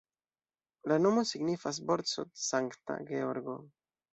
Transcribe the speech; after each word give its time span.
La 0.91 0.97
nomo 1.03 1.25
signifas 1.33 1.81
Borsod-Sankta 1.91 2.99
Georgo. 3.13 3.61